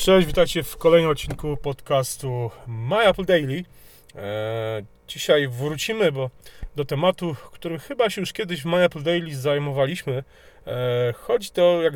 Cześć, 0.00 0.26
witajcie 0.26 0.62
w 0.62 0.76
kolejnym 0.76 1.10
odcinku 1.10 1.56
podcastu 1.56 2.50
My 2.66 2.98
Apple 3.08 3.24
Daily. 3.24 3.64
E, 4.16 4.82
dzisiaj 5.08 5.48
wrócimy 5.48 6.12
bo 6.12 6.30
do 6.76 6.84
tematu, 6.84 7.36
którym 7.52 7.78
chyba 7.78 8.10
się 8.10 8.20
już 8.20 8.32
kiedyś 8.32 8.62
w 8.62 8.64
My 8.64 8.84
Apple 8.84 9.02
Daily 9.02 9.36
zajmowaliśmy. 9.36 10.24
E, 10.66 11.12
chodzi 11.12 11.50
to 11.50 11.82
jak 11.82 11.94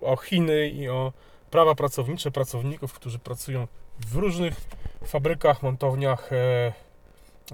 o 0.00 0.16
Chiny 0.16 0.68
i 0.68 0.88
o 0.88 1.12
prawa 1.50 1.74
pracownicze 1.74 2.30
pracowników, 2.30 2.92
którzy 2.92 3.18
pracują 3.18 3.66
w 4.06 4.16
różnych 4.16 4.54
fabrykach, 5.04 5.62
montowniach 5.62 6.32
e, 6.32 6.72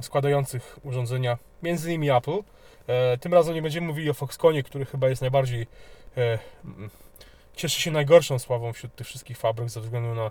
składających 0.02 0.78
urządzenia, 0.82 1.38
między 1.62 1.88
innymi 1.88 2.10
Apple. 2.10 2.38
Tym 3.20 3.34
razem 3.34 3.54
nie 3.54 3.62
będziemy 3.62 3.86
mówili 3.86 4.10
o 4.10 4.14
Foxconnie, 4.14 4.62
który 4.62 4.84
chyba 4.84 5.08
jest 5.08 5.22
najbardziej 5.22 5.66
cieszy 7.56 7.80
się 7.80 7.90
najgorszą 7.90 8.38
sławą 8.38 8.72
wśród 8.72 8.94
tych 8.94 9.06
wszystkich 9.06 9.38
fabryk 9.38 9.70
ze 9.70 9.80
względu 9.80 10.14
na 10.14 10.30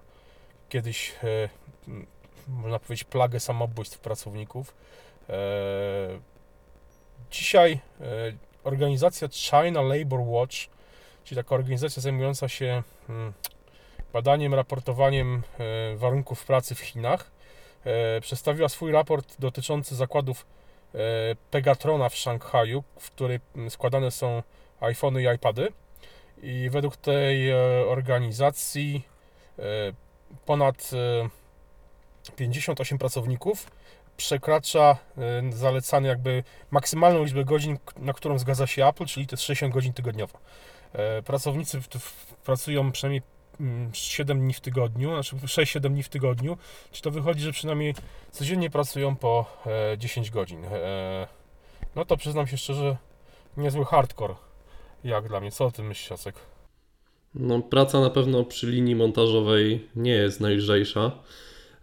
kiedyś, 0.70 1.14
e, 1.24 1.50
można 2.48 2.80
powiedzieć, 2.80 3.04
plagę 3.04 3.40
samobójstw 3.40 4.00
pracowników. 4.00 4.74
E, 5.30 5.34
dzisiaj 7.32 7.80
e, 8.02 8.06
organizacja 8.64 9.28
China 9.28 9.82
Labor 9.82 10.20
Watch, 10.20 10.58
czyli 11.24 11.42
taka 11.42 11.56
organizacja 11.56 12.02
zajmująca 12.02 12.48
się 12.48 12.84
mm, 13.10 13.34
badaniem, 14.14 14.54
raportowaniem 14.54 15.44
e, 15.60 15.96
warunków 15.96 16.46
pracy 16.46 16.76
w 16.76 16.80
Chinach, 16.80 17.32
e, 17.84 18.22
przedstawiła 18.22 18.70
swój 18.70 18.92
raport 18.92 19.36
dotyczący 19.40 19.96
zakładów 19.96 20.46
e, 20.96 20.98
Pegatrona 21.52 22.10
w 22.10 22.16
Szanghaju, 22.16 22.84
w 23.00 23.12
której 23.12 23.40
składane 23.70 24.12
są 24.12 24.44
iPhony 24.80 25.24
i 25.24 25.36
iPady. 25.36 25.68
I 26.42 26.70
według 26.70 26.98
tej 26.98 27.50
e, 27.50 27.58
organizacji 27.88 29.08
e, 29.60 29.64
ponad 30.46 30.92
e, 30.94 31.30
58 32.36 32.98
pracowników 32.98 33.72
przekracza 34.18 34.98
e, 35.18 35.52
zalecany 35.52 36.08
jakby 36.08 36.44
maksymalną 36.72 37.24
liczbę 37.24 37.46
godzin, 37.46 37.78
na 37.98 38.14
którą 38.14 38.40
zgadza 38.40 38.68
się 38.68 38.88
Apple, 38.88 39.06
czyli 39.06 39.28
to 39.28 39.34
jest 39.34 39.44
60 39.44 39.74
godzin 39.74 39.94
tygodniowo. 39.94 40.38
E, 40.94 41.22
Pracownicy 41.22 41.80
pracują 42.44 42.92
przynajmniej 42.92 43.22
mm, 43.60 43.90
7 43.94 44.40
dni 44.40 44.54
w 44.54 44.60
tygodniu, 44.60 45.10
znaczy 45.10 45.36
6-7 45.36 45.80
dni 45.80 46.04
w 46.04 46.10
tygodniu, 46.10 46.58
czy 46.92 47.02
to 47.02 47.12
wychodzi, 47.12 47.42
że 47.42 47.52
przynajmniej 47.52 47.96
codziennie 48.32 48.70
pracują 48.70 49.16
po 49.16 49.46
e, 49.94 49.98
10 49.98 50.32
godzin. 50.32 50.66
E, 50.66 51.28
No 51.96 52.06
to 52.06 52.18
przyznam 52.18 52.48
się 52.48 52.58
szczerze, 52.58 52.98
niezły 53.58 53.86
hardcore. 53.86 54.36
Jak 55.06 55.28
dla 55.28 55.42
mnie, 55.42 55.52
co 55.52 55.66
o 55.66 55.72
tym 55.72 55.88
myślisz, 55.88 56.10
Jacek? 56.12 56.36
No, 57.36 57.60
praca 57.62 58.00
na 58.02 58.10
pewno 58.10 58.44
przy 58.44 58.68
linii 58.68 58.96
montażowej 58.96 59.88
nie 59.96 60.12
jest 60.12 60.42
najlżejsza. 60.42 61.12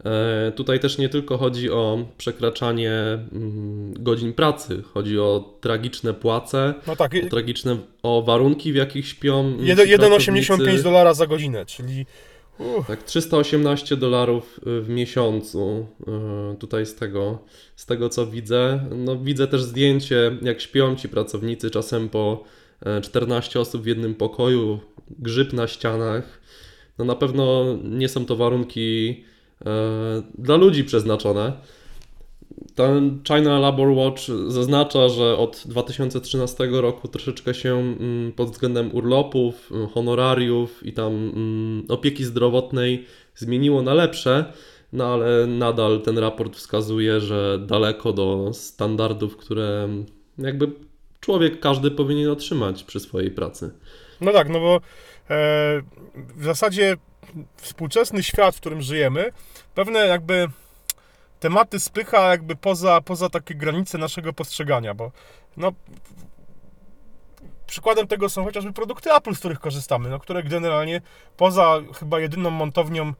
E, 0.04 0.52
tutaj 0.56 0.80
też 0.80 0.98
nie 0.98 1.08
tylko 1.08 1.38
chodzi 1.38 1.70
o 1.70 1.98
przekraczanie 2.18 2.92
mm, 3.32 3.94
godzin 3.94 4.32
pracy, 4.32 4.82
chodzi 4.94 5.18
o 5.18 5.54
tragiczne 5.60 6.14
płace, 6.14 6.74
No 6.86 6.96
tak, 6.96 7.12
o 7.26 7.28
tragiczne 7.30 7.76
o 8.02 8.22
warunki, 8.22 8.72
w 8.72 8.76
jakich 8.76 9.06
śpią. 9.08 9.40
mm, 9.40 9.66
Jeden- 9.66 9.86
ci 9.86 9.92
1,85 9.92 10.46
pracownicy. 10.46 10.82
dolara 10.82 11.14
za 11.14 11.26
godzinę, 11.26 11.66
czyli 11.66 12.06
uff, 12.58 12.86
Tak, 12.86 13.02
318 13.02 13.96
dolarów 13.96 14.60
w 14.66 14.88
miesiącu. 14.88 15.86
e, 16.52 16.56
Tutaj 16.58 16.86
z 16.86 16.94
tego, 16.94 17.38
z 17.76 17.86
tego 17.86 18.08
co 18.08 18.26
widzę. 18.26 18.84
No, 18.96 19.16
widzę 19.16 19.46
też 19.46 19.62
zdjęcie, 19.62 20.36
jak 20.42 20.60
śpią 20.60 20.96
ci 20.96 21.08
pracownicy, 21.08 21.70
czasem 21.70 22.08
po 22.08 22.44
14 23.02 23.60
osób 23.60 23.82
w 23.82 23.86
jednym 23.86 24.14
pokoju, 24.14 24.80
grzyb 25.18 25.52
na 25.52 25.66
ścianach. 25.66 26.40
No, 26.98 27.04
na 27.04 27.14
pewno 27.14 27.64
nie 27.84 28.08
są 28.08 28.26
to 28.26 28.36
warunki 28.36 29.24
e, 29.66 30.22
dla 30.38 30.56
ludzi 30.56 30.84
przeznaczone. 30.84 31.52
Ten 32.74 33.20
China 33.28 33.58
Labor 33.58 33.88
Watch 33.88 34.22
zaznacza, 34.48 35.08
że 35.08 35.38
od 35.38 35.62
2013 35.66 36.68
roku 36.70 37.08
troszeczkę 37.08 37.54
się 37.54 37.74
mm, 37.74 38.32
pod 38.32 38.50
względem 38.50 38.94
urlopów, 38.94 39.70
honorariów 39.94 40.86
i 40.86 40.92
tam 40.92 41.12
mm, 41.12 41.84
opieki 41.88 42.24
zdrowotnej 42.24 43.04
zmieniło 43.34 43.82
na 43.82 43.94
lepsze, 43.94 44.44
no 44.92 45.06
ale 45.06 45.46
nadal 45.46 46.00
ten 46.00 46.18
raport 46.18 46.56
wskazuje, 46.56 47.20
że 47.20 47.58
daleko 47.66 48.12
do 48.12 48.50
standardów, 48.52 49.36
które 49.36 49.88
jakby 50.38 50.72
człowiek 51.22 51.60
każdy 51.60 51.90
powinien 51.90 52.30
otrzymać 52.30 52.84
przy 52.84 53.00
swojej 53.00 53.30
pracy. 53.30 53.74
no 54.20 54.32
tak, 54.32 54.48
no 54.48 54.60
bo 54.60 54.76
e, 54.76 54.80
w 56.14 56.44
zasadzie 56.44 56.96
współczesny 57.56 58.22
świat, 58.22 58.56
w 58.56 58.60
którym 58.60 58.82
żyjemy, 58.82 59.32
pewne 59.74 60.06
jakby 60.06 60.48
tematy 61.40 61.80
spycha 61.80 62.30
jakby 62.30 62.56
poza, 62.56 63.00
poza 63.00 63.28
takie 63.28 63.54
granice 63.54 63.98
naszego 63.98 64.32
postrzegania, 64.32 64.94
bo 64.94 65.12
no 65.56 65.72
przykładem 67.66 68.06
tego 68.06 68.28
są 68.28 68.44
chociażby 68.44 68.72
produkty 68.72 69.14
Apple, 69.14 69.34
z 69.34 69.38
których 69.38 69.60
korzystamy, 69.60 70.08
no, 70.08 70.18
które 70.18 70.42
generalnie 70.42 71.00
poza 71.36 71.80
chyba 71.98 72.20
jedyną 72.20 72.50
montownią, 72.50 73.06
e, 73.08 73.12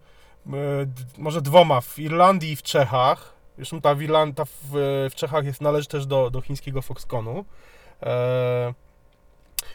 może 1.18 1.42
dwoma 1.42 1.80
w 1.80 1.98
Irlandii 1.98 2.52
i 2.52 2.56
w 2.56 2.62
Czechach, 2.62 3.34
zresztą 3.56 3.80
ta 3.80 3.94
w, 3.94 4.02
Irland, 4.02 4.36
ta 4.36 4.44
w, 4.44 4.50
w 5.10 5.14
Czechach 5.14 5.44
jest, 5.44 5.60
należy 5.60 5.88
też 5.88 6.06
do, 6.06 6.30
do 6.30 6.40
chińskiego 6.40 6.82
Foxconnu, 6.82 7.44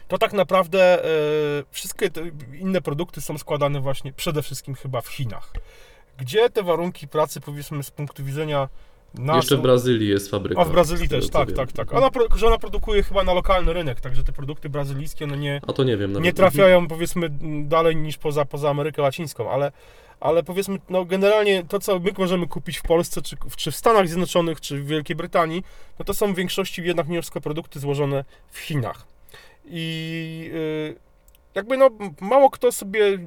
to 0.08 0.18
tak 0.18 0.32
naprawdę 0.32 1.04
e, 1.04 1.08
wszystkie 1.70 2.10
te 2.10 2.20
inne 2.60 2.80
produkty 2.80 3.20
są 3.20 3.38
składane 3.38 3.80
właśnie 3.80 4.12
przede 4.12 4.42
wszystkim 4.42 4.74
chyba 4.74 5.00
w 5.00 5.08
Chinach. 5.08 5.52
Gdzie 6.18 6.50
te 6.50 6.62
warunki 6.62 7.08
pracy, 7.08 7.40
powiedzmy, 7.40 7.82
z 7.82 7.90
punktu 7.90 8.24
widzenia 8.24 8.68
nas. 9.14 9.36
Jeszcze 9.36 9.56
w 9.56 9.60
Brazylii 9.60 10.08
jest 10.08 10.30
fabryka. 10.30 10.60
A 10.60 10.64
w 10.64 10.70
Brazylii 10.70 11.08
też, 11.08 11.30
tak, 11.30 11.48
wiem. 11.48 11.56
tak, 11.56 11.72
tak. 11.72 11.94
Ona, 11.94 12.10
że 12.36 12.46
ona 12.46 12.58
produkuje 12.58 13.02
chyba 13.02 13.24
na 13.24 13.34
lokalny 13.34 13.72
rynek, 13.72 14.00
także 14.00 14.24
te 14.24 14.32
produkty 14.32 14.68
brazylijskie 14.68 15.24
one 15.24 15.36
nie, 15.36 15.60
A 15.66 15.72
to 15.72 15.84
nie 15.84 15.96
wiem. 15.96 16.12
Nawet. 16.12 16.24
nie 16.24 16.32
trafiają 16.32 16.88
powiedzmy 16.88 17.28
dalej 17.64 17.96
niż 17.96 18.18
poza, 18.18 18.44
poza 18.44 18.70
Amerykę 18.70 19.02
Łacińską, 19.02 19.50
ale, 19.50 19.72
ale 20.20 20.42
powiedzmy, 20.42 20.78
no 20.88 21.04
generalnie 21.04 21.64
to, 21.64 21.78
co 21.78 21.98
my 21.98 22.10
możemy 22.18 22.46
kupić 22.46 22.78
w 22.78 22.82
Polsce, 22.82 23.22
czy, 23.22 23.36
czy 23.56 23.70
w 23.70 23.76
Stanach 23.76 24.08
Zjednoczonych, 24.08 24.60
czy 24.60 24.82
w 24.82 24.86
Wielkiej 24.86 25.16
Brytanii, 25.16 25.64
no 25.98 26.04
to 26.04 26.14
są 26.14 26.32
w 26.32 26.36
większości 26.36 26.84
jednak 26.84 27.08
mimo 27.08 27.22
produkty 27.42 27.80
złożone 27.80 28.24
w 28.50 28.58
Chinach. 28.58 29.06
I 29.64 30.50
y, 30.54 30.96
jakby 31.54 31.76
no 31.76 31.90
mało 32.20 32.50
kto 32.50 32.72
sobie, 32.72 33.18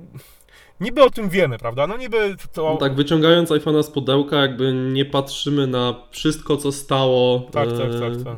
niby 0.81 1.03
o 1.03 1.09
tym 1.09 1.29
wiemy, 1.29 1.57
prawda? 1.57 1.87
No 1.87 1.97
niby 1.97 2.35
to... 2.53 2.63
No 2.63 2.77
tak, 2.77 2.95
wyciągając 2.95 3.49
iPhone'a 3.49 3.83
z 3.83 3.89
pudełka, 3.89 4.37
jakby 4.37 4.73
nie 4.73 5.05
patrzymy 5.05 5.67
na 5.67 5.95
wszystko, 6.11 6.57
co 6.57 6.71
stało 6.71 7.39
tak, 7.51 7.69
tak, 7.69 7.91
e, 7.91 7.99
tak, 7.99 8.23
tak. 8.23 8.35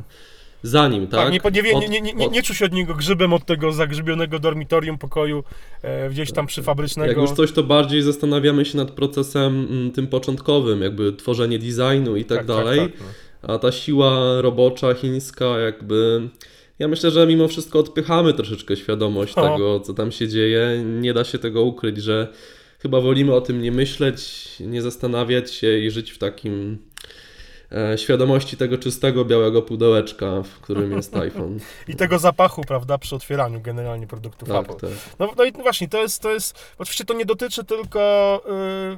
za 0.62 0.88
nim, 0.88 1.06
tak? 1.06 1.20
Tak, 1.42 1.54
nie, 1.54 1.62
nie, 1.62 1.88
nie, 1.88 2.00
nie, 2.00 2.12
nie, 2.12 2.28
nie 2.28 2.42
czuć 2.42 2.62
od 2.62 2.72
niego 2.72 2.94
grzybem 2.94 3.32
od 3.32 3.46
tego 3.46 3.72
zagrzybionego 3.72 4.38
dormitorium 4.38 4.98
pokoju 4.98 5.44
e, 5.82 6.10
gdzieś 6.10 6.32
tam 6.32 6.46
przyfabrycznego. 6.46 7.08
Jak 7.08 7.18
już 7.18 7.30
coś, 7.30 7.52
to 7.52 7.62
bardziej 7.62 8.02
zastanawiamy 8.02 8.64
się 8.64 8.76
nad 8.76 8.90
procesem 8.90 9.66
mm, 9.70 9.92
tym 9.92 10.06
początkowym, 10.06 10.82
jakby 10.82 11.12
tworzenie 11.12 11.58
designu 11.58 12.16
i 12.16 12.24
tak, 12.24 12.46
dalej. 12.46 12.80
tak, 12.80 13.00
no. 13.00 13.54
A 13.54 13.58
ta 13.58 13.72
siła 13.72 14.40
robocza 14.40 14.94
chińska, 14.94 15.44
jakby. 15.58 16.28
Ja 16.84 16.88
myślę, 16.88 17.10
że 17.10 17.26
mimo 17.26 17.48
wszystko 17.48 17.78
odpychamy 17.78 18.32
troszeczkę 18.32 18.76
świadomość 18.76 19.34
tego, 19.34 19.80
co 19.80 19.94
tam 19.94 20.12
się 20.12 20.28
dzieje. 20.28 20.84
Nie 20.84 21.14
da 21.14 21.24
się 21.24 21.38
tego 21.38 21.62
ukryć, 21.62 21.98
że 21.98 22.32
chyba 22.78 23.00
wolimy 23.00 23.34
o 23.34 23.40
tym 23.40 23.62
nie 23.62 23.72
myśleć, 23.72 24.46
nie 24.60 24.82
zastanawiać 24.82 25.52
się 25.52 25.78
i 25.78 25.90
żyć 25.90 26.10
w 26.10 26.18
takim 26.18 26.78
świadomości 27.96 28.56
tego 28.56 28.78
czystego, 28.78 29.24
białego 29.24 29.62
pudełeczka, 29.62 30.42
w 30.42 30.60
którym 30.60 30.92
jest 30.92 31.16
iPhone. 31.26 31.58
I 31.88 31.96
tego 31.96 32.18
zapachu, 32.18 32.62
prawda, 32.62 32.98
przy 32.98 33.16
otwieraniu 33.16 33.60
generalnie 33.60 34.06
produktów 34.06 34.48
Tak, 34.48 34.70
Apple. 34.70 34.80
tak. 34.80 34.90
No, 35.18 35.32
no 35.36 35.44
i 35.44 35.52
właśnie, 35.52 35.88
to 35.88 35.98
jest, 36.02 36.22
to 36.22 36.30
jest, 36.30 36.58
oczywiście 36.78 37.04
to 37.04 37.14
nie 37.14 37.24
dotyczy 37.24 37.64
tylko 37.64 38.40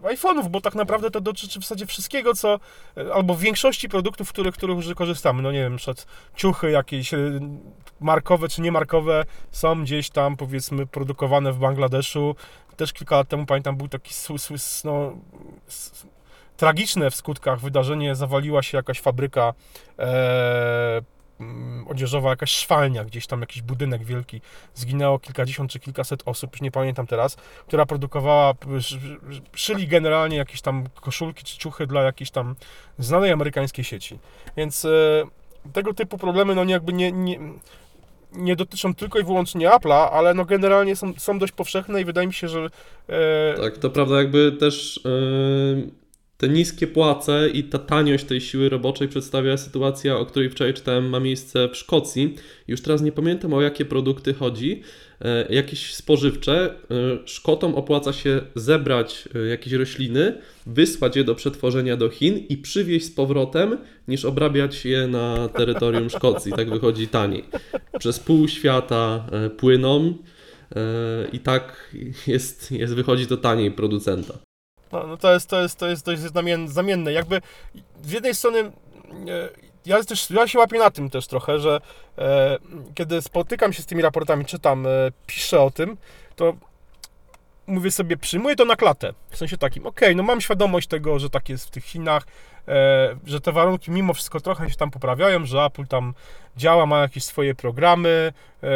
y, 0.04 0.16
iPhone'ów, 0.16 0.48
bo 0.48 0.60
tak 0.60 0.74
naprawdę 0.74 1.10
to 1.10 1.20
dotyczy 1.20 1.60
w 1.60 1.62
zasadzie 1.62 1.86
wszystkiego, 1.86 2.34
co, 2.34 2.60
y, 2.98 3.12
albo 3.14 3.34
w 3.34 3.40
większości 3.40 3.88
produktów, 3.88 4.28
których, 4.32 4.54
których 4.54 4.94
korzystamy. 4.94 5.42
No 5.42 5.52
nie 5.52 5.60
wiem, 5.60 5.76
przed 5.76 6.06
ciuchy 6.36 6.70
jakieś 6.70 7.14
y, 7.14 7.40
markowe 8.00 8.48
czy 8.48 8.62
niemarkowe 8.62 9.24
są 9.50 9.82
gdzieś 9.82 10.10
tam, 10.10 10.36
powiedzmy, 10.36 10.86
produkowane 10.86 11.52
w 11.52 11.58
Bangladeszu. 11.58 12.34
Też 12.76 12.92
kilka 12.92 13.16
lat 13.16 13.28
temu, 13.28 13.46
pamiętam, 13.46 13.76
był 13.76 13.88
taki 13.88 14.14
no, 14.84 15.12
tragiczne 16.56 17.10
w 17.10 17.14
skutkach 17.14 17.60
wydarzenie, 17.60 18.14
zawaliła 18.14 18.62
się 18.62 18.76
jakaś 18.78 19.00
fabryka 19.00 19.54
e, 19.98 21.02
mm, 21.40 21.88
odzieżowa, 21.88 22.30
jakaś 22.30 22.50
szwalnia, 22.50 23.04
gdzieś 23.04 23.26
tam 23.26 23.40
jakiś 23.40 23.62
budynek 23.62 24.04
wielki, 24.04 24.40
zginęło 24.74 25.18
kilkadziesiąt 25.18 25.70
czy 25.70 25.80
kilkaset 25.80 26.22
osób, 26.26 26.52
już 26.52 26.60
nie 26.60 26.70
pamiętam 26.70 27.06
teraz, 27.06 27.36
która 27.66 27.86
produkowała, 27.86 28.54
sz- 28.76 29.02
sz- 29.30 29.42
szyli 29.54 29.88
generalnie 29.88 30.36
jakieś 30.36 30.60
tam 30.60 30.84
koszulki 31.00 31.44
czy 31.44 31.58
ciuchy 31.58 31.86
dla 31.86 32.02
jakiejś 32.02 32.30
tam 32.30 32.54
znanej 32.98 33.32
amerykańskiej 33.32 33.84
sieci. 33.84 34.18
Więc 34.56 34.84
e, 34.84 34.88
tego 35.72 35.94
typu 35.94 36.18
problemy, 36.18 36.54
no 36.54 36.64
jakby 36.64 36.92
nie, 36.92 37.12
nie, 37.12 37.38
nie 38.32 38.56
dotyczą 38.56 38.94
tylko 38.94 39.18
i 39.18 39.24
wyłącznie 39.24 39.68
Apple'a, 39.70 40.08
ale 40.12 40.34
no 40.34 40.44
generalnie 40.44 40.96
są, 40.96 41.12
są 41.18 41.38
dość 41.38 41.52
powszechne 41.52 42.00
i 42.00 42.04
wydaje 42.04 42.26
mi 42.26 42.34
się, 42.34 42.48
że 42.48 42.68
e, 43.08 43.54
Tak, 43.62 43.78
to 43.78 43.90
prawda, 43.90 44.16
jakby 44.16 44.52
też 44.52 45.00
yy, 45.04 45.90
te 46.36 46.48
niskie 46.48 46.86
płace 46.86 47.48
i 47.48 47.64
ta 47.64 47.78
taniość 47.78 48.24
tej 48.24 48.40
siły 48.40 48.68
roboczej 48.68 49.08
przedstawia 49.08 49.56
sytuacja, 49.56 50.18
o 50.18 50.26
której 50.26 50.50
wczoraj 50.50 50.74
czytałem, 50.74 51.08
ma 51.08 51.20
miejsce 51.20 51.68
w 51.68 51.76
Szkocji. 51.76 52.34
Już 52.68 52.80
teraz 52.80 53.02
nie 53.02 53.12
pamiętam 53.12 53.54
o 53.54 53.62
jakie 53.62 53.84
produkty 53.84 54.34
chodzi, 54.34 54.82
e, 55.20 55.54
jakieś 55.54 55.94
spożywcze. 55.94 56.74
E, 56.90 57.18
Szkotom 57.26 57.74
opłaca 57.74 58.12
się 58.12 58.40
zebrać 58.54 59.28
e, 59.34 59.46
jakieś 59.46 59.72
rośliny, 59.72 60.38
wysłać 60.66 61.16
je 61.16 61.24
do 61.24 61.34
przetworzenia 61.34 61.96
do 61.96 62.08
Chin 62.08 62.38
i 62.48 62.56
przywieźć 62.56 63.06
z 63.06 63.10
powrotem, 63.10 63.78
niż 64.08 64.24
obrabiać 64.24 64.84
je 64.84 65.06
na 65.06 65.48
terytorium 65.48 66.10
Szkocji. 66.10 66.52
Tak 66.52 66.70
wychodzi 66.70 67.08
taniej. 67.08 67.44
Przez 67.98 68.18
pół 68.18 68.48
świata 68.48 69.26
płyną. 69.56 70.14
I 71.32 71.38
tak 71.38 71.94
jest, 72.26 72.72
jest, 72.72 72.94
wychodzi 72.94 73.26
to 73.26 73.36
taniej 73.36 73.70
producenta. 73.70 74.45
No, 74.92 75.06
no 75.06 75.16
to, 75.16 75.32
jest, 75.32 75.48
to, 75.48 75.62
jest, 75.62 75.78
to 75.78 75.86
jest 75.86 76.04
dość 76.04 76.22
znamienne. 76.66 77.12
Jakby 77.12 77.40
z 78.02 78.12
jednej 78.12 78.34
strony 78.34 78.58
e, 78.58 78.70
ja, 79.86 80.04
też, 80.04 80.30
ja 80.30 80.48
się 80.48 80.58
łapię 80.58 80.78
na 80.78 80.90
tym 80.90 81.10
też 81.10 81.26
trochę, 81.26 81.58
że 81.58 81.80
e, 82.18 82.58
kiedy 82.94 83.22
spotykam 83.22 83.72
się 83.72 83.82
z 83.82 83.86
tymi 83.86 84.02
raportami, 84.02 84.44
czytam, 84.44 84.86
e, 84.86 84.90
piszę 85.26 85.60
o 85.60 85.70
tym, 85.70 85.96
to 86.36 86.56
mówię 87.66 87.90
sobie, 87.90 88.16
przyjmuję 88.16 88.56
to 88.56 88.64
na 88.64 88.76
klatę. 88.76 89.12
W 89.30 89.36
sensie 89.36 89.58
takim, 89.58 89.86
okej, 89.86 90.16
no 90.16 90.22
mam 90.22 90.40
świadomość 90.40 90.88
tego, 90.88 91.18
że 91.18 91.30
tak 91.30 91.48
jest 91.48 91.66
w 91.66 91.70
tych 91.70 91.84
Chinach, 91.84 92.26
że 93.24 93.40
te 93.40 93.52
warunki 93.52 93.90
mimo 93.90 94.14
wszystko 94.14 94.40
trochę 94.40 94.70
się 94.70 94.76
tam 94.76 94.90
poprawiają, 94.90 95.46
że 95.46 95.64
Apple 95.64 95.86
tam 95.86 96.14
działa, 96.56 96.86
ma 96.86 96.98
jakieś 96.98 97.24
swoje 97.24 97.54
programy, 97.54 98.32
e, 98.62 98.68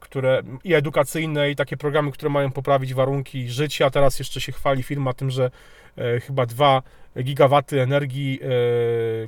które 0.00 0.42
i 0.64 0.74
edukacyjne, 0.74 1.50
i 1.50 1.56
takie 1.56 1.76
programy, 1.76 2.12
które 2.12 2.30
mają 2.30 2.52
poprawić 2.52 2.94
warunki 2.94 3.48
życia. 3.48 3.90
Teraz 3.90 4.18
jeszcze 4.18 4.40
się 4.40 4.52
chwali 4.52 4.82
firma 4.82 5.12
tym, 5.12 5.30
że 5.30 5.50
e, 5.98 6.20
chyba 6.20 6.46
2 6.46 6.82
gigawaty 7.22 7.82
energii, 7.82 8.40
e, 8.42 8.48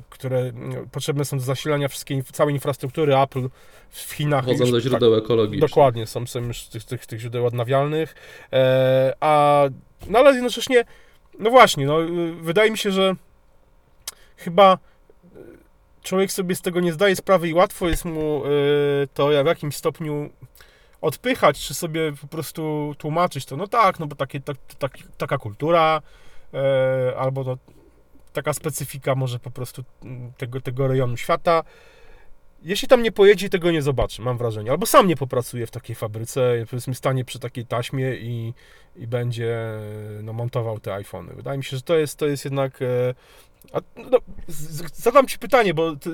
które 0.09 0.51
potrzebne 0.91 1.25
są 1.25 1.37
do 1.37 1.43
zasilania 1.43 1.87
wszystkiej, 1.87 2.23
całej 2.23 2.53
infrastruktury 2.53 3.17
Apple 3.17 3.49
w 3.89 4.11
Chinach. 4.11 4.45
Chodzą 4.45 4.63
już 4.63 4.71
do 4.71 4.77
tak- 4.77 4.83
źródeł 4.83 5.15
ekologicznych. 5.15 5.69
Dokładnie, 5.69 6.07
są, 6.07 6.27
są 6.27 6.39
już 6.39 6.63
tych, 6.63 6.83
tych, 6.83 7.05
tych 7.05 7.19
źródeł 7.19 7.45
odnawialnych. 7.45 8.15
E, 8.53 9.13
a, 9.19 9.63
no 10.09 10.19
ale 10.19 10.33
jednocześnie, 10.33 10.83
no 11.39 11.49
właśnie, 11.49 11.85
no, 11.85 11.97
wydaje 12.41 12.71
mi 12.71 12.77
się, 12.77 12.91
że 12.91 13.15
chyba 14.41 14.77
y, 15.25 15.27
człowiek 16.03 16.31
sobie 16.31 16.55
z 16.55 16.61
tego 16.61 16.79
nie 16.79 16.93
zdaje 16.93 17.15
sprawy 17.15 17.49
i 17.49 17.53
łatwo 17.53 17.87
jest 17.87 18.05
mu 18.05 18.45
y, 18.45 19.07
to 19.13 19.27
w 19.43 19.45
jakimś 19.45 19.75
stopniu 19.75 20.29
odpychać, 21.01 21.59
czy 21.59 21.73
sobie 21.73 22.11
po 22.21 22.27
prostu 22.27 22.95
tłumaczyć 22.97 23.45
to, 23.45 23.57
no 23.57 23.67
tak, 23.67 23.99
no 23.99 24.07
bo 24.07 24.15
takie, 24.15 24.39
tak, 24.39 24.57
tak, 24.79 24.97
taka 25.17 25.37
kultura, 25.37 26.01
e, 26.53 27.13
albo 27.17 27.43
no, 27.43 27.57
taka 28.33 28.53
specyfika 28.53 29.15
może 29.15 29.39
po 29.39 29.51
prostu 29.51 29.83
tego, 30.37 30.61
tego 30.61 30.87
rejonu 30.87 31.17
świata. 31.17 31.63
Jeśli 32.63 32.87
tam 32.87 33.03
nie 33.03 33.11
pojedzie, 33.11 33.49
tego 33.49 33.71
nie 33.71 33.81
zobaczy, 33.81 34.21
mam 34.21 34.37
wrażenie. 34.37 34.71
Albo 34.71 34.85
sam 34.85 35.07
nie 35.07 35.15
popracuje 35.15 35.67
w 35.67 35.71
takiej 35.71 35.95
fabryce, 35.95 36.65
powiedzmy 36.69 36.95
stanie 36.95 37.25
przy 37.25 37.39
takiej 37.39 37.65
taśmie 37.65 38.15
i, 38.15 38.53
i 38.95 39.07
będzie 39.07 39.57
no, 40.23 40.33
montował 40.33 40.79
te 40.79 40.93
iPhony. 40.93 41.33
Wydaje 41.33 41.57
mi 41.57 41.63
się, 41.63 41.77
że 41.77 41.83
to 41.83 41.97
jest, 41.97 42.19
to 42.19 42.27
jest 42.27 42.45
jednak... 42.45 42.79
A, 43.73 43.79
no, 44.11 44.17
zadam 44.93 45.27
Ci 45.27 45.39
pytanie, 45.39 45.73
bo 45.73 45.95
ty, 45.95 46.09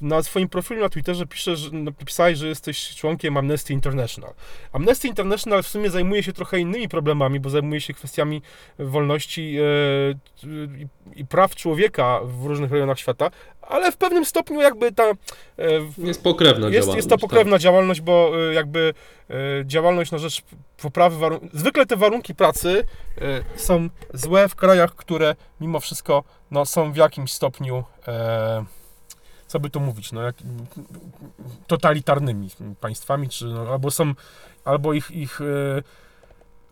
na 0.00 0.22
swoim 0.22 0.48
profilu 0.48 0.80
na 0.80 0.88
Twitterze 0.88 1.26
piszesz, 1.26 1.58
że- 1.58 1.70
napisałeś, 1.70 2.38
że 2.38 2.48
jesteś 2.48 2.94
członkiem 2.94 3.36
Amnesty 3.36 3.72
International. 3.72 4.32
Amnesty 4.72 5.08
International 5.08 5.62
w 5.62 5.68
sumie 5.68 5.90
zajmuje 5.90 6.22
się 6.22 6.32
trochę 6.32 6.58
innymi 6.58 6.88
problemami, 6.88 7.40
bo 7.40 7.50
zajmuje 7.50 7.80
się 7.80 7.94
kwestiami 7.94 8.42
wolności 8.78 9.56
e, 9.58 10.46
i, 11.16 11.24
praw 11.24 11.54
człowieka 11.54 12.20
w 12.24 12.46
różnych 12.46 12.70
rejonach 12.72 12.98
świata, 12.98 13.30
ale 13.62 13.92
w 13.92 13.96
pewnym 13.96 14.24
stopniu 14.24 14.60
jakby 14.60 14.92
ta... 14.92 15.04
e, 15.04 15.14
Jest 15.98 16.22
pokrewna 16.22 16.66
jest, 16.66 16.72
działalność. 16.74 16.96
jest 16.96 17.08
to 17.08 17.18
pokrewna 17.18 17.58
działalność, 17.58 18.00
bo 18.00 18.32
jakby 18.52 18.94
działalność 19.64 20.10
na 20.12 20.18
rzecz 20.18 20.42
poprawy 20.82 21.16
warunków. 21.18 21.50
Zwykle 21.52 21.86
te 21.86 21.96
warunki 21.96 22.34
pracy 22.34 22.84
są 23.56 23.88
złe 24.14 24.48
w 24.48 24.54
krajach, 24.54 24.94
które 24.94 25.34
mimo 25.60 25.80
wszystko 25.80 26.24
no, 26.50 26.66
są 26.66 26.92
w 26.92 26.96
jakimś 26.96 27.32
stopniu, 27.32 27.84
e, 28.08 28.64
co 29.46 29.60
by 29.60 29.70
tu 29.70 29.80
mówić, 29.80 30.12
no, 30.12 30.22
jak, 30.22 30.36
totalitarnymi 31.66 32.48
państwami, 32.80 33.28
czy 33.28 33.44
no, 33.44 33.60
albo 33.60 33.90
są, 33.90 34.14
albo 34.64 34.92
ich, 34.92 35.10
ich 35.10 35.40
y, 35.40 35.82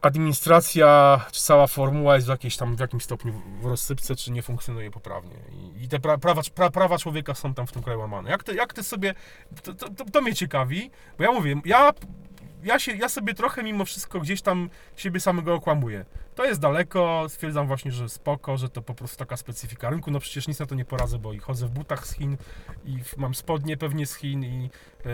administracja, 0.00 1.21
czy 1.32 1.41
cała 1.41 1.67
formuła 1.67 2.15
jest 2.15 2.26
w, 2.26 2.31
jakiejś 2.31 2.56
tam, 2.56 2.76
w 2.76 2.81
jakimś 2.81 3.05
stopniu 3.05 3.43
w 3.61 3.67
rozsypce, 3.67 4.17
czy 4.17 4.32
nie 4.32 4.43
funkcjonuje 4.43 4.91
poprawnie. 4.91 5.37
I, 5.81 5.88
te 5.88 6.00
pra, 6.00 6.19
prawa, 6.19 6.43
pra, 6.55 6.71
prawa 6.71 6.99
człowieka 6.99 7.35
są 7.35 7.55
tam 7.55 7.67
w 7.67 7.73
tym 7.73 7.82
kraju 7.82 8.00
łamane. 8.00 8.31
Jak 8.31 8.44
ty, 8.44 8.55
jak 8.55 8.73
ty 8.73 8.82
sobie, 8.82 9.15
to, 9.62 9.75
to, 9.75 9.91
to, 9.91 10.05
to 10.05 10.23
mnie 10.23 10.35
ciekawi, 10.35 10.91
bo 11.19 11.25
ja 11.25 11.32
mówię, 11.32 11.61
ja, 11.65 11.93
ja, 12.64 12.78
się, 12.78 12.96
ja 12.96 13.08
sobie 13.08 13.34
trochę 13.34 13.62
mimo 13.62 13.84
wszystko 13.84 14.20
gdzieś 14.20 14.43
tam 14.43 14.70
siebie 14.96 15.20
samego 15.20 15.55
okłamuję. 15.55 16.05
To 16.34 16.44
jest 16.44 16.61
daleko, 16.61 17.25
stwierdzam 17.28 17.66
właśnie, 17.66 17.93
że 17.93 18.08
spoko, 18.08 18.56
że 18.56 18.69
to 18.69 18.82
po 18.82 18.94
prostu 18.94 19.16
taka 19.16 19.37
specyfika 19.37 19.90
rynku. 19.90 20.11
No 20.11 20.20
przecież 20.20 20.49
nic 20.49 20.58
na 20.58 20.66
to 20.66 20.75
nie 20.75 20.84
poradzę, 20.84 21.19
bo 21.19 21.32
i 21.32 21.38
chodzę 21.38 21.66
w 21.66 21.70
butach 21.70 22.06
z 22.06 22.14
Chin 22.14 22.37
i 22.84 22.99
mam 23.16 23.34
spodnie 23.34 23.76
pewnie 23.76 24.06
z 24.06 24.14
Chin 24.14 24.44
i 24.44 24.70
e, 25.06 25.11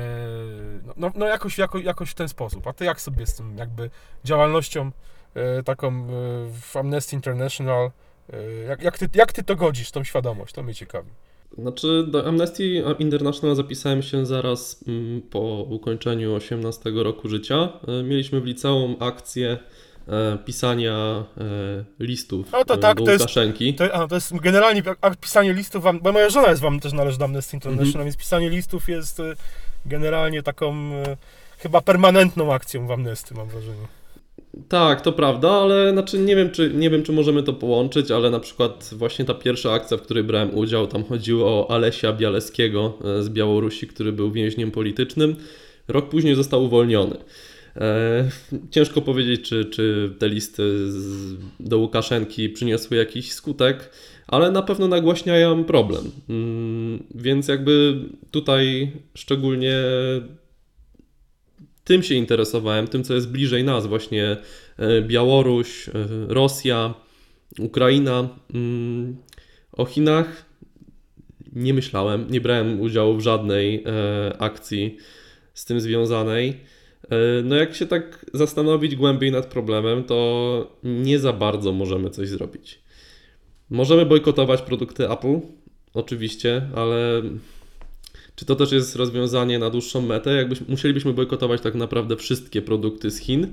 no, 0.97 1.11
no, 1.15 1.27
jakoś, 1.27 1.59
jako, 1.59 1.79
jakoś 1.79 2.11
w 2.11 2.15
ten 2.15 2.29
sposób. 2.29 2.67
A 2.67 2.73
ty 2.73 2.85
jak 2.85 3.01
sobie 3.01 3.27
z 3.27 3.35
tym 3.35 3.59
jakby 3.59 3.91
działalnością 4.25 4.91
e, 5.35 5.63
taką 5.63 5.89
e, 5.89 6.07
w 6.61 6.77
Amnesty 6.77 7.17
International, 7.17 7.91
jak, 8.69 8.83
jak, 8.83 8.99
ty, 8.99 9.09
jak 9.15 9.33
ty 9.33 9.43
to 9.43 9.57
godzisz, 9.57 9.91
tą 9.91 10.05
świadomość? 10.05 10.55
To 10.55 10.63
mnie 10.63 10.75
ciekawi. 10.75 11.11
Znaczy, 11.59 12.05
do 12.09 12.27
Amnesty 12.27 12.83
International 12.99 13.57
zapisałem 13.57 14.03
się 14.03 14.27
zaraz 14.27 14.85
mm, 14.89 15.23
po 15.23 15.41
ukończeniu 15.71 16.35
18 16.35 16.91
roku 16.95 17.29
życia. 17.29 17.69
E, 17.89 18.03
Mieliśmy 18.03 18.41
w 18.41 18.45
liceum 18.45 18.97
akcję 19.01 19.59
e, 20.09 20.39
pisania 20.45 21.25
e, 21.41 22.05
listów 22.05 22.53
No 22.53 22.65
to 22.65 22.77
tak, 22.77 22.99
do 22.99 23.05
to 23.05 23.11
jest- 23.11 23.23
Łukaszenki. 23.23 23.75
To, 23.75 23.95
a, 23.95 24.09
to 24.09 24.15
jest 24.15 24.37
generalnie 24.37 24.83
pisanie 25.21 25.53
listów, 25.53 25.83
wam, 25.83 26.01
bo 26.01 26.13
moja 26.13 26.31
żona 26.31 26.49
jest 26.51 26.63
wam 26.63 26.81
też 26.81 26.93
należy 26.93 27.19
do 27.19 27.25
Amnesty 27.25 27.57
International, 27.57 27.89
Mhm. 27.89 28.05
więc 28.05 28.17
pisanie 28.17 28.51
listów 28.51 28.89
jest 28.89 29.23
generalnie 29.87 30.43
taką 30.43 30.91
chyba 31.59 31.81
permanentną 31.81 32.53
akcją 32.55 32.87
w 32.87 32.91
Amnesty, 32.91 33.35
mam 33.35 33.49
wrażenie. 33.49 33.87
Tak, 34.69 35.01
to 35.01 35.13
prawda, 35.13 35.51
ale 35.51 35.93
znaczy 35.93 36.19
nie 36.19 36.37
wiem, 36.37 36.51
czy, 36.51 36.71
nie 36.75 36.91
wiem, 36.91 37.03
czy 37.03 37.13
możemy 37.13 37.43
to 37.43 37.53
połączyć, 37.53 38.11
ale 38.11 38.31
na 38.31 38.41
przykład 38.41 38.91
właśnie 38.93 39.25
ta 39.25 39.35
pierwsza 39.35 39.73
akcja, 39.73 39.97
w 39.97 40.03
której 40.03 40.25
brałem 40.25 40.55
udział, 40.55 40.87
tam 40.87 41.05
chodziło 41.05 41.47
o 41.47 41.71
Alesia 41.71 42.13
Bialeskiego 42.13 42.99
e, 43.05 43.23
z 43.23 43.29
Białorusi, 43.29 43.87
który 43.87 44.13
był 44.13 44.33
więźniem 44.33 44.71
politycznym. 44.71 45.37
Rok 45.89 46.09
później 46.09 46.35
został 46.35 46.65
uwolniony. 46.65 47.17
E, 47.77 48.29
ciężko 48.71 49.01
powiedzieć, 49.01 49.49
czy, 49.49 49.65
czy 49.65 50.15
te 50.19 50.29
listy 50.29 50.93
z, 50.93 51.37
do 51.61 51.79
Łukaszenki 51.79 52.49
przyniosły 52.49 52.97
jakiś 52.97 53.33
skutek, 53.33 53.91
ale 54.27 54.51
na 54.51 54.63
pewno 54.63 54.89
nagłaśniają 54.89 55.65
problem. 55.65 56.11
Mm, 56.29 57.03
więc 57.15 57.49
jakby 57.49 57.95
tutaj 58.31 58.93
szczególnie 59.15 59.75
tym 61.85 62.03
się 62.03 62.15
interesowałem, 62.15 62.89
tym 62.89 63.05
co 63.05 63.15
jest 63.15 63.31
bliżej 63.31 63.65
nas, 63.65 63.87
właśnie 63.87 64.37
e, 64.79 65.03
Białoruś, 65.03 65.89
e, 65.89 65.93
Rosja, 66.29 66.95
Ukraina. 67.59 68.29
Mm, 68.55 69.17
O 69.73 69.85
Chinach 69.85 70.45
nie 71.53 71.75
myślałem, 71.75 72.27
nie 72.31 72.41
brałem 72.41 72.81
udziału 72.81 73.17
w 73.17 73.21
żadnej 73.21 73.85
e, 73.87 74.39
akcji 74.39 74.97
z 75.55 75.65
tym 75.65 75.81
związanej. 75.81 76.57
No 77.45 77.57
jak 77.57 77.75
się 77.75 77.87
tak 77.87 78.27
zastanowić 78.35 78.97
głębiej 78.97 79.33
nad 79.33 79.47
problemem, 79.47 80.05
to 80.05 80.79
nie 80.83 81.19
za 81.19 81.33
bardzo 81.33 81.73
możemy 81.73 82.11
coś 82.11 82.29
zrobić. 82.29 82.81
Możemy 83.71 84.07
bojkotować 84.07 84.63
produkty 84.63 85.11
Apple, 85.11 85.41
oczywiście, 85.95 86.69
ale 86.77 87.23
czy 88.35 88.45
to 88.45 88.57
też 88.57 88.73
jest 88.73 88.97
rozwiązanie 88.97 89.59
na 89.59 89.71
dłuższą 89.71 90.03
metę? 90.03 90.35
Jakbyś, 90.35 90.61
musielibyśmy 90.69 91.13
bojkotować 91.13 91.61
tak 91.61 91.75
naprawdę 91.75 92.17
wszystkie 92.17 92.63
produkty 92.63 93.11
z 93.11 93.19
Chin, 93.19 93.47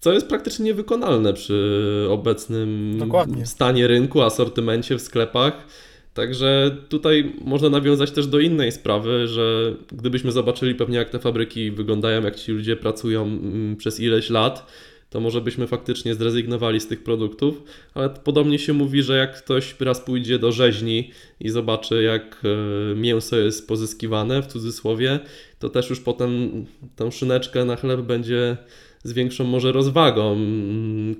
co 0.00 0.12
jest 0.12 0.28
praktycznie 0.28 0.64
niewykonalne 0.64 1.32
przy 1.32 2.06
obecnym 2.10 2.98
Dokładnie. 2.98 3.46
stanie 3.46 3.86
rynku, 3.86 4.22
asortymencie 4.22 4.98
w 4.98 5.02
sklepach. 5.02 5.66
Także 6.14 6.76
tutaj 6.88 7.32
można 7.44 7.70
nawiązać 7.70 8.10
też 8.10 8.26
do 8.26 8.38
innej 8.38 8.72
sprawy, 8.72 9.28
że 9.28 9.74
gdybyśmy 9.92 10.32
zobaczyli 10.32 10.74
pewnie 10.74 10.98
jak 10.98 11.10
te 11.10 11.18
fabryki 11.18 11.70
wyglądają, 11.70 12.22
jak 12.22 12.36
ci 12.36 12.52
ludzie 12.52 12.76
pracują 12.76 13.22
mm, 13.22 13.76
przez 13.76 14.00
ileś 14.00 14.30
lat, 14.30 14.66
to 15.10 15.20
może 15.20 15.40
byśmy 15.40 15.66
faktycznie 15.66 16.14
zrezygnowali 16.14 16.80
z 16.80 16.86
tych 16.86 17.04
produktów, 17.04 17.62
ale 17.94 18.10
podobnie 18.10 18.58
się 18.58 18.72
mówi, 18.72 19.02
że 19.02 19.16
jak 19.16 19.38
ktoś 19.38 19.74
raz 19.80 20.00
pójdzie 20.00 20.38
do 20.38 20.52
rzeźni 20.52 21.10
i 21.40 21.50
zobaczy, 21.50 22.02
jak 22.02 22.42
e, 22.44 22.94
mięso 22.94 23.36
jest 23.36 23.68
pozyskiwane, 23.68 24.42
w 24.42 24.46
cudzysłowie, 24.46 25.20
to 25.58 25.68
też 25.68 25.90
już 25.90 26.00
potem 26.00 26.50
tą 26.96 27.10
szyneczkę 27.10 27.64
na 27.64 27.76
chleb 27.76 28.00
będzie 28.00 28.56
z 29.04 29.12
większą 29.12 29.44
może 29.44 29.72
rozwagą 29.72 30.38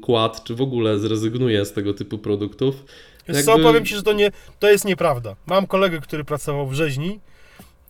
kładł, 0.03 0.39
czy 0.45 0.55
w 0.55 0.61
ogóle 0.61 0.99
zrezygnuje 0.99 1.65
z 1.65 1.73
tego 1.73 1.95
typu 1.95 2.19
produktów. 2.19 2.85
Wiesz 3.29 3.45
co, 3.45 3.59
powiem 3.59 3.85
Ci, 3.85 3.95
że 3.95 4.03
to, 4.03 4.13
nie, 4.13 4.31
to 4.59 4.71
jest 4.71 4.85
nieprawda. 4.85 5.37
Mam 5.47 5.67
kolegę, 5.67 6.01
który 6.01 6.25
pracował 6.25 6.67
w 6.67 6.75
rzeźni 6.75 7.21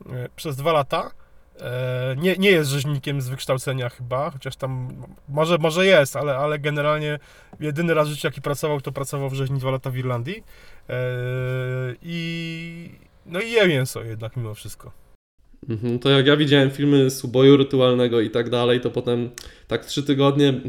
e, 0.06 0.28
przez 0.36 0.56
dwa 0.56 0.72
lata. 0.72 1.19
E, 1.60 2.16
nie, 2.18 2.36
nie 2.36 2.50
jest 2.50 2.70
rzeźnikiem 2.70 3.20
z 3.20 3.28
wykształcenia 3.28 3.88
chyba, 3.88 4.30
chociaż 4.30 4.56
tam 4.56 4.88
może, 5.28 5.58
może 5.58 5.86
jest, 5.86 6.16
ale, 6.16 6.36
ale 6.36 6.58
generalnie 6.58 7.18
jedyny 7.60 7.94
raz 7.94 8.08
w 8.08 8.10
życiu, 8.10 8.26
jaki 8.26 8.42
pracował, 8.42 8.80
to 8.80 8.92
pracował 8.92 9.30
w 9.30 9.34
rzeźni 9.34 9.58
dwa 9.58 9.70
lata 9.70 9.90
w 9.90 9.96
Irlandii. 9.96 10.44
E, 10.88 10.94
I 12.02 12.90
no 13.26 13.40
i 13.40 13.50
je 13.50 13.68
mięso 13.68 14.02
jednak 14.02 14.36
mimo 14.36 14.54
wszystko. 14.54 14.92
Mhm, 15.68 15.98
to 15.98 16.10
jak 16.10 16.26
ja 16.26 16.36
widziałem 16.36 16.70
filmy 16.70 17.10
z 17.10 17.24
uboju 17.24 17.56
rytualnego 17.56 18.20
i 18.20 18.30
tak 18.30 18.50
dalej, 18.50 18.80
to 18.80 18.90
potem 18.90 19.30
tak 19.66 19.86
trzy 19.86 20.02
tygodnie 20.02 20.60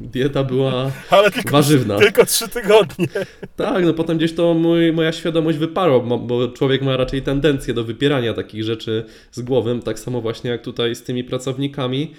dieta 0.00 0.44
była 0.44 0.92
Ale 1.10 1.30
tylko, 1.30 1.50
warzywna. 1.50 1.98
Tylko 1.98 2.26
trzy 2.26 2.48
tygodnie. 2.48 3.08
Tak, 3.56 3.84
no 3.84 3.94
potem 3.94 4.16
gdzieś 4.16 4.32
to 4.34 4.54
mój, 4.54 4.92
moja 4.92 5.12
świadomość 5.12 5.58
wyparła, 5.58 6.00
bo 6.00 6.48
człowiek 6.48 6.82
ma 6.82 6.96
raczej 6.96 7.22
tendencję 7.22 7.74
do 7.74 7.84
wypierania 7.84 8.34
takich 8.34 8.64
rzeczy 8.64 9.04
z 9.32 9.40
głowy, 9.40 9.80
tak 9.84 9.98
samo 9.98 10.20
właśnie 10.20 10.50
jak 10.50 10.62
tutaj 10.62 10.94
z 10.94 11.02
tymi 11.02 11.24
pracownikami. 11.24 12.14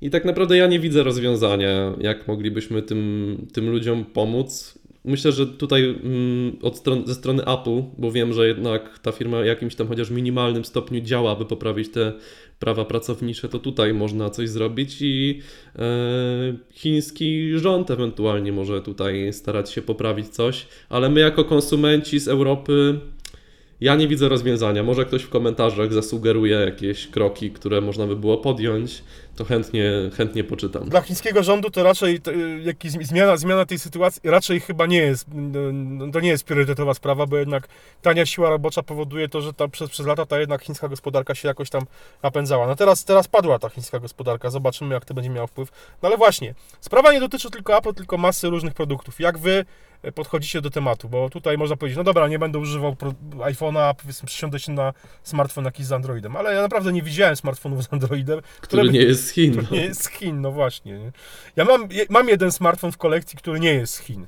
I 0.00 0.10
tak 0.10 0.24
naprawdę 0.24 0.56
ja 0.56 0.66
nie 0.66 0.80
widzę 0.80 1.02
rozwiązania, 1.02 1.92
jak 1.98 2.28
moglibyśmy 2.28 2.82
tym, 2.82 3.46
tym 3.52 3.70
ludziom 3.70 4.04
pomóc. 4.04 4.78
Myślę, 5.06 5.32
że 5.32 5.46
tutaj 5.46 5.84
mm, 5.84 6.56
od 6.62 6.84
ze 7.06 7.14
strony 7.14 7.42
Apple, 7.42 7.82
bo 7.98 8.12
wiem, 8.12 8.32
że 8.32 8.48
jednak 8.48 8.98
ta 8.98 9.12
firma 9.12 9.42
w 9.42 9.46
jakimś 9.46 9.74
tam 9.74 9.88
chociaż 9.88 10.10
minimalnym 10.10 10.64
stopniu 10.64 11.00
działa, 11.00 11.32
aby 11.32 11.44
poprawić 11.44 11.92
te 11.92 12.12
prawa 12.58 12.84
pracownicze, 12.84 13.48
to 13.48 13.58
tutaj 13.58 13.94
można 13.94 14.30
coś 14.30 14.48
zrobić 14.48 14.96
i 15.00 15.40
e, 15.76 15.82
chiński 16.70 17.58
rząd 17.58 17.90
ewentualnie 17.90 18.52
może 18.52 18.82
tutaj 18.82 19.32
starać 19.32 19.70
się 19.70 19.82
poprawić 19.82 20.28
coś, 20.28 20.66
ale 20.88 21.08
my 21.08 21.20
jako 21.20 21.44
konsumenci 21.44 22.20
z 22.20 22.28
Europy 22.28 23.00
ja 23.80 23.96
nie 23.96 24.08
widzę 24.08 24.28
rozwiązania. 24.28 24.82
Może 24.82 25.04
ktoś 25.04 25.22
w 25.22 25.28
komentarzach 25.28 25.92
zasugeruje 25.92 26.56
jakieś 26.56 27.06
kroki, 27.06 27.50
które 27.50 27.80
można 27.80 28.06
by 28.06 28.16
było 28.16 28.38
podjąć, 28.38 29.04
to 29.36 29.44
chętnie, 29.44 29.92
chętnie 30.16 30.44
poczytam. 30.44 30.88
Dla 30.88 31.00
chińskiego 31.00 31.42
rządu 31.42 31.70
to 31.70 31.82
raczej 31.82 32.20
to, 32.20 32.30
jak 32.62 32.76
zmiana, 32.86 33.36
zmiana 33.36 33.66
tej 33.66 33.78
sytuacji 33.78 34.20
raczej 34.24 34.60
chyba 34.60 34.86
nie 34.86 34.98
jest, 34.98 35.26
no, 35.34 36.12
to 36.12 36.20
nie 36.20 36.28
jest 36.28 36.44
priorytetowa 36.44 36.94
sprawa, 36.94 37.26
bo 37.26 37.36
jednak 37.36 37.68
tania 38.02 38.26
siła 38.26 38.50
robocza 38.50 38.82
powoduje 38.82 39.28
to, 39.28 39.40
że 39.40 39.52
ta, 39.52 39.68
przez, 39.68 39.90
przez 39.90 40.06
lata 40.06 40.26
ta 40.26 40.40
jednak 40.40 40.62
chińska 40.62 40.88
gospodarka 40.88 41.34
się 41.34 41.48
jakoś 41.48 41.70
tam 41.70 41.82
napędzała. 42.22 42.66
No 42.66 42.76
teraz, 42.76 43.04
teraz 43.04 43.28
padła 43.28 43.58
ta 43.58 43.68
chińska 43.68 44.00
gospodarka, 44.00 44.50
zobaczymy 44.50 44.94
jak 44.94 45.04
to 45.04 45.14
będzie 45.14 45.30
miało 45.30 45.46
wpływ. 45.46 45.70
No 46.02 46.08
ale 46.08 46.16
właśnie, 46.16 46.54
sprawa 46.80 47.12
nie 47.12 47.20
dotyczy 47.20 47.50
tylko 47.50 47.78
Apple, 47.78 47.94
tylko 47.94 48.18
masy 48.18 48.50
różnych 48.50 48.74
produktów. 48.74 49.20
Jak 49.20 49.38
wy 49.38 49.64
podchodzicie 50.14 50.60
do 50.60 50.70
tematu, 50.70 51.08
bo 51.08 51.30
tutaj 51.30 51.58
można 51.58 51.76
powiedzieć, 51.76 51.96
no 51.96 52.04
dobra, 52.04 52.28
nie 52.28 52.38
będę 52.38 52.58
używał 52.58 52.96
iPhone'a, 53.38 53.94
powiedzmy, 53.94 54.26
przesiądę 54.26 54.58
się 54.58 54.72
na 54.72 54.92
smartfon 55.22 55.64
jakiś 55.64 55.86
z 55.86 55.92
Androidem, 55.92 56.36
ale 56.36 56.54
ja 56.54 56.62
naprawdę 56.62 56.92
nie 56.92 57.02
widziałem 57.02 57.36
smartfonów 57.36 57.84
z 57.84 57.92
Androidem, 57.92 58.40
który 58.60 58.88
nie 58.90 59.02
jest 59.02 59.26
z 59.26 59.30
Chin. 59.30 59.56
No. 59.56 59.76
nie 59.76 59.84
jest 59.84 60.04
z 60.04 60.08
Chin, 60.08 60.40
no 60.40 60.52
właśnie. 60.52 60.98
Nie? 60.98 61.12
Ja 61.56 61.64
mam, 61.64 61.88
mam 62.08 62.28
jeden 62.28 62.52
smartfon 62.52 62.92
w 62.92 62.96
kolekcji, 62.96 63.38
który 63.38 63.60
nie 63.60 63.74
jest 63.74 63.94
z 63.94 63.98
Chin. 63.98 64.26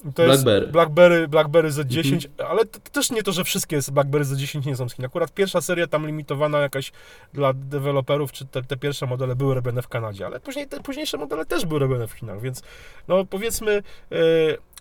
To 0.00 0.24
Blackberry. 0.24 0.60
jest 0.60 0.72
Blackberry, 0.72 1.28
Blackberry 1.28 1.70
Z10, 1.70 2.12
mhm. 2.12 2.50
ale 2.50 2.64
też 2.64 3.10
nie 3.10 3.22
to, 3.22 3.32
że 3.32 3.44
wszystkie 3.44 3.78
Blackberry 3.92 4.24
Z10 4.24 4.66
nie 4.66 4.76
są 4.76 4.88
z 4.88 4.94
Chin. 4.94 5.04
Akurat 5.04 5.34
pierwsza 5.34 5.60
seria 5.60 5.86
tam 5.86 6.06
limitowana 6.06 6.58
jakaś 6.58 6.92
dla 7.32 7.52
deweloperów, 7.52 8.32
czy 8.32 8.46
te, 8.46 8.62
te 8.62 8.76
pierwsze 8.76 9.06
modele 9.06 9.36
były 9.36 9.54
robione 9.54 9.82
w 9.82 9.88
Kanadzie, 9.88 10.26
ale 10.26 10.40
później 10.40 10.68
te 10.68 10.80
późniejsze 10.80 11.18
modele 11.18 11.46
też 11.46 11.66
były 11.66 11.80
robione 11.80 12.08
w 12.08 12.12
Chinach, 12.12 12.40
więc 12.40 12.62
no 13.08 13.24
powiedzmy, 13.24 13.82
yy, 14.10 14.18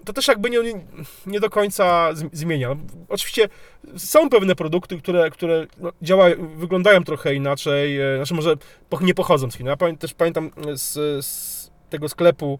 to 0.06 0.14
też 0.14 0.28
jakby 0.28 0.50
nie, 0.50 0.60
nie 1.26 1.40
do 1.40 1.50
końca 1.50 2.10
zmienia. 2.34 2.76
Oczywiście 3.10 3.50
są 3.98 4.30
pewne 4.30 4.56
produkty, 4.56 4.98
które, 4.98 5.30
które 5.30 5.68
no, 5.78 5.92
działają, 6.02 6.56
wyglądają 6.56 7.04
trochę 7.04 7.36
inaczej, 7.36 7.96
yy, 7.96 8.16
znaczy 8.18 8.34
może 8.34 8.56
nie 9.02 9.14
pochodzą 9.14 9.52
z 9.52 9.58
Chin. 9.58 9.68
Ja 9.68 9.78
też 10.00 10.14
pamiętam 10.14 10.52
z, 10.76 11.26
z 11.26 11.72
tego 11.90 12.10
sklepu 12.10 12.60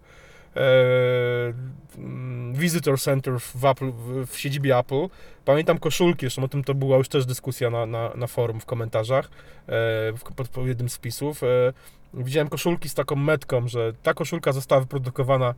visitor 2.52 3.00
Center 3.00 3.40
w, 3.40 3.64
Apple, 3.64 3.92
w 4.26 4.38
siedzibie 4.38 4.78
Apple. 4.78 5.08
Pamiętam 5.44 5.78
koszulki, 5.78 6.20
zresztą 6.20 6.44
o 6.44 6.48
tym 6.48 6.64
to 6.64 6.74
była 6.74 6.96
już 6.96 7.08
też 7.08 7.26
dyskusja 7.26 7.70
na, 7.70 7.86
na, 7.86 8.12
na 8.14 8.26
forum, 8.26 8.60
w 8.60 8.66
komentarzach, 8.66 9.30
e, 9.68 10.12
pod 10.52 10.66
jednym 10.66 10.88
z. 10.88 11.00
E, 11.42 11.72
widziałem 12.14 12.48
koszulki 12.48 12.88
z 12.88 12.94
taką 12.94 13.16
metką, 13.16 13.68
że 13.68 13.92
ta 14.02 14.14
koszulka 14.14 14.52
została 14.52 14.80
wyprodukowana 14.80 15.54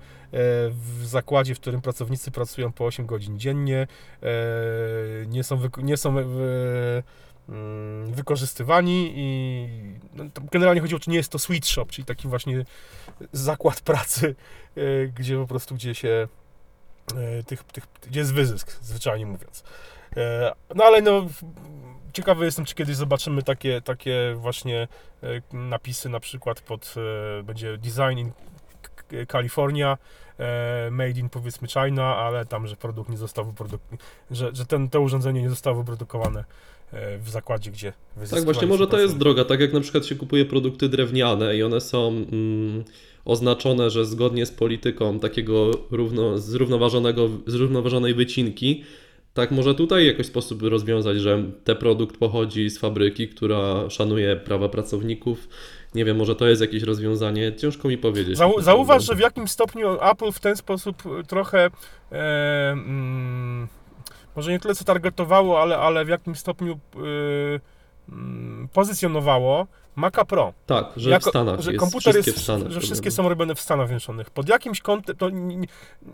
w 0.71 1.05
zakładzie, 1.05 1.55
w 1.55 1.61
którym 1.61 1.81
pracownicy 1.81 2.31
pracują 2.31 2.73
po 2.73 2.87
8 2.87 3.07
godzin 3.07 3.39
dziennie, 3.39 3.87
nie 5.27 5.45
są, 5.45 5.61
nie 5.83 5.97
są 5.97 6.17
wykorzystywani 8.07 9.13
i 9.17 9.69
no, 10.15 10.25
generalnie 10.51 10.81
chodziło, 10.81 11.01
czy 11.01 11.11
nie 11.11 11.17
jest 11.17 11.33
to 11.33 11.39
sweet 11.39 11.67
shop, 11.67 11.87
czyli 11.87 12.05
taki 12.05 12.29
właśnie 12.29 12.65
zakład 13.33 13.81
pracy, 13.81 14.35
e, 14.77 15.07
gdzie 15.07 15.37
po 15.37 15.47
prostu 15.47 15.75
gdzie 15.75 15.95
się 15.95 16.29
e, 17.17 17.43
tych, 17.43 17.65
tych, 17.65 17.87
gdzie 18.09 18.21
jest 18.21 18.35
wyzysk, 18.35 18.79
zwyczajnie 18.83 19.27
mówiąc. 19.27 19.65
E, 20.17 20.53
no 20.75 20.85
ale 20.85 21.03
no 21.03 21.27
ciekawy 22.13 22.45
jestem, 22.45 22.65
czy 22.65 22.75
kiedyś 22.75 22.97
zobaczymy 22.97 23.43
takie, 23.43 23.81
takie 23.81 24.35
właśnie 24.37 24.89
napisy 25.53 26.09
na 26.09 26.21
przykład 26.21 26.61
pod, 26.61 26.95
będzie 27.45 27.79
design 27.79 28.19
in 28.19 28.33
California, 29.29 29.99
made 30.91 31.21
in 31.21 31.29
powiedzmy 31.29 31.69
China, 31.69 32.17
ale 32.17 32.47
tam, 32.47 32.67
że 32.67 32.77
produkt 32.77 33.11
nie 33.11 33.17
został 33.17 33.45
wyprodukowany, 33.45 33.99
że, 34.31 34.51
że 34.55 34.67
ten, 34.67 34.91
to 34.91 35.01
urządzenie 35.01 35.43
nie 35.43 35.51
zostało 35.51 35.77
wyprodukowane 35.77 36.45
w 36.93 37.31
zakładzie, 37.31 37.71
gdzie 37.71 37.93
Tak, 38.31 38.45
właśnie 38.45 38.67
może 38.67 38.87
to 38.87 39.01
jest 39.01 39.19
droga, 39.19 39.45
tak 39.45 39.61
jak 39.61 39.73
na 39.73 39.81
przykład 39.81 40.07
się 40.07 40.15
kupuje 40.15 40.45
produkty 40.45 40.89
drewniane 40.89 41.57
i 41.57 41.63
one 41.63 41.81
są 41.81 42.09
mm, 42.09 42.85
oznaczone, 43.25 43.91
że 43.91 44.05
zgodnie 44.05 44.47
z 44.47 44.51
polityką 44.51 45.19
takiego 45.19 45.71
równo, 45.91 46.39
zrównoważonego, 46.39 47.29
zrównoważonej 47.47 48.15
wycinki, 48.15 48.85
tak 49.35 49.51
może 49.51 49.75
tutaj 49.75 50.07
jakoś 50.07 50.27
sposób 50.27 50.63
rozwiązać, 50.63 51.21
że 51.21 51.43
ten 51.65 51.77
produkt 51.77 52.17
pochodzi 52.17 52.71
z 52.71 52.79
fabryki, 52.79 53.29
która 53.29 53.91
szanuje 53.91 54.37
prawa 54.37 54.69
pracowników. 54.69 55.49
Nie 55.95 56.05
wiem, 56.05 56.17
może 56.17 56.37
to 56.37 56.47
jest 56.47 56.61
jakieś 56.61 56.83
rozwiązanie, 56.83 57.53
ciężko 57.57 57.89
mi 57.89 57.99
powiedzieć. 57.99 58.37
Zau 58.37 58.61
zauważ, 58.61 59.05
że 59.05 59.15
w 59.15 59.21
jakim 59.21 59.49
stopniu 59.49 59.89
Apple 60.11 60.33
w 60.33 60.41
ten 60.41 60.57
sposób 60.57 61.03
trochę 61.29 61.71
e, 62.13 62.71
mm, 62.71 63.69
może 64.37 64.51
nie 64.51 64.61
tyle 64.61 64.75
co 64.75 64.85
targetowało, 64.85 65.63
ale, 65.63 65.79
ale 65.79 66.05
w 66.05 66.09
jakimś 66.09 66.39
stopniu 66.39 66.79
yy, 66.97 67.61
pozycjonowało 68.73 69.67
Maca 69.97 70.25
Pro. 70.25 70.53
Tak, 70.67 70.87
że 70.97 71.11
jako, 71.11 71.31
w 71.31 71.33
Stanach 71.33 71.61
że 71.61 71.73
jest, 71.73 71.81
komputer 71.81 72.13
wszystkie 72.23 72.53
jest. 72.53 72.71
Że 72.73 72.81
wszystkie 72.81 73.11
są 73.11 73.29
robione 73.29 73.55
w 73.55 73.61
Stanach 73.61 73.87
Zjednoczonych. 73.87 74.31
Pod 74.31 74.49
jakimś 74.49 74.81
kątem, 74.81 75.17
to 75.17 75.31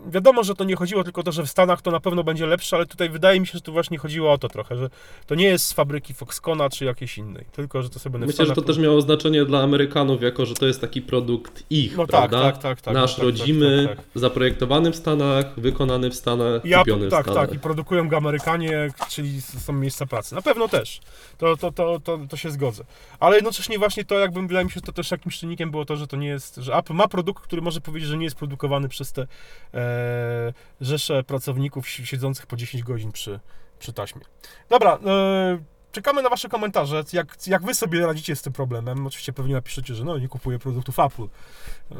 wiadomo, 0.07 0.43
że 0.43 0.55
to 0.55 0.63
nie 0.63 0.75
chodziło 0.75 1.03
tylko 1.03 1.21
o 1.21 1.23
to, 1.23 1.31
że 1.31 1.43
w 1.43 1.49
Stanach 1.49 1.81
to 1.81 1.91
na 1.91 1.99
pewno 1.99 2.23
będzie 2.23 2.45
lepsze, 2.45 2.75
ale 2.75 2.85
tutaj 2.85 3.09
wydaje 3.09 3.39
mi 3.39 3.47
się, 3.47 3.53
że 3.53 3.61
tu 3.61 3.73
właśnie 3.73 3.97
chodziło 3.97 4.31
o 4.31 4.37
to 4.37 4.47
trochę, 4.47 4.75
że 4.75 4.89
to 5.27 5.35
nie 5.35 5.45
jest 5.45 5.65
z 5.65 5.73
fabryki 5.73 6.13
Foxcona 6.13 6.69
czy 6.69 6.85
jakiejś 6.85 7.17
innej, 7.17 7.45
tylko, 7.51 7.81
że 7.81 7.89
to 7.89 7.99
sobie 7.99 8.19
Myślę, 8.19 8.45
że 8.45 8.53
to 8.53 8.61
też 8.61 8.77
miało 8.77 9.01
znaczenie 9.01 9.45
dla 9.45 9.61
Amerykanów, 9.61 10.21
jako 10.21 10.45
że 10.45 10.53
to 10.53 10.65
jest 10.65 10.81
taki 10.81 11.01
produkt 11.01 11.63
ich, 11.69 11.97
no 11.97 12.07
tak, 12.07 12.09
prawda? 12.09 12.41
Tak, 12.41 12.53
tak, 12.53 12.61
tak, 12.61 12.81
tak. 12.81 12.93
Nasz 12.93 13.15
tak, 13.15 13.23
rodzimy, 13.23 13.85
tak, 13.87 13.97
tak, 13.97 14.05
zaprojektowany 14.15 14.91
w 14.91 14.95
Stanach, 14.95 15.45
wykonany 15.57 16.09
w 16.09 16.15
Stanach, 16.15 16.65
ja, 16.65 16.79
kupiony 16.79 17.09
tak, 17.09 17.25
w 17.25 17.29
Stanach. 17.29 17.47
Tak, 17.47 17.55
i 17.55 17.59
produkują 17.59 18.09
go 18.09 18.17
Amerykanie, 18.17 18.91
czyli 19.09 19.41
są 19.41 19.73
miejsca 19.73 20.05
pracy. 20.05 20.35
Na 20.35 20.41
pewno 20.41 20.67
też. 20.67 20.99
To, 21.37 21.57
to, 21.57 21.71
to, 21.71 21.99
to, 22.03 22.19
to 22.29 22.37
się 22.37 22.51
zgodzę. 22.51 22.83
Ale 23.19 23.35
jednocześnie 23.35 23.68
właśnie 23.77 24.05
to 24.05 24.19
jakbym 24.19 24.47
wydaje 24.47 24.65
mi 24.65 24.71
się, 24.71 24.81
to 24.81 24.91
też 24.91 25.11
jakimś 25.11 25.39
czynnikiem 25.39 25.71
było 25.71 25.85
to, 25.85 25.95
że 25.95 26.07
to 26.07 26.17
nie 26.17 26.27
jest, 26.27 26.55
że 26.55 26.75
Apple 26.75 26.93
ma 26.93 27.07
produkt, 27.07 27.43
który 27.43 27.61
może 27.61 27.81
powiedzieć, 27.81 28.09
że 28.09 28.17
nie 28.17 28.23
jest 28.23 28.35
produkowany 28.35 28.89
przez 28.89 29.11
te 29.11 29.27
e, 29.73 30.53
rzesze 30.81 31.23
pracowników 31.23 31.89
siedzących 31.89 32.45
po 32.47 32.55
10 32.55 32.83
godzin 32.83 33.11
przy, 33.11 33.39
przy 33.79 33.93
taśmie. 33.93 34.21
Dobra, 34.69 34.99
e, 35.05 35.59
czekamy 35.91 36.21
na 36.21 36.29
Wasze 36.29 36.49
komentarze, 36.49 37.03
jak, 37.13 37.47
jak 37.47 37.63
Wy 37.63 37.73
sobie 37.73 38.05
radzicie 38.05 38.35
z 38.35 38.41
tym 38.41 38.53
problemem. 38.53 39.07
Oczywiście 39.07 39.33
pewnie 39.33 39.53
napiszecie, 39.53 39.95
że 39.95 40.03
no, 40.03 40.17
nie 40.17 40.27
kupuję 40.27 40.59
produktów 40.59 40.99
Apple, 40.99 41.23
e, 41.23 41.95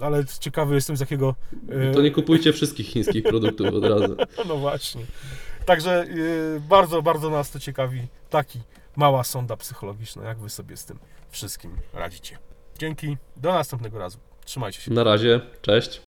ale 0.00 0.24
ciekawy 0.40 0.74
jestem 0.74 0.96
z 0.96 1.00
jakiego... 1.00 1.34
E... 1.68 1.92
To 1.92 2.02
nie 2.02 2.10
kupujcie 2.10 2.52
wszystkich 2.52 2.86
chińskich 2.86 3.24
produktów 3.24 3.66
od 3.74 3.84
razu. 3.84 4.16
no 4.48 4.56
właśnie. 4.56 5.02
Także 5.66 6.02
e, 6.02 6.60
bardzo, 6.60 7.02
bardzo 7.02 7.30
nas 7.30 7.50
to 7.50 7.60
ciekawi. 7.60 8.00
Taki 8.30 8.60
mała 8.96 9.24
sonda 9.24 9.56
psychologiczna, 9.56 10.24
jak 10.24 10.38
Wy 10.38 10.50
sobie 10.50 10.76
z 10.76 10.84
tym 10.84 10.98
wszystkim 11.30 11.76
radzicie. 11.92 12.38
Dzięki, 12.78 13.16
do 13.36 13.52
następnego 13.52 13.98
razu. 13.98 14.18
Trzymajcie 14.44 14.80
się. 14.80 14.92
Na 14.92 15.04
razie, 15.04 15.40
cześć. 15.62 16.03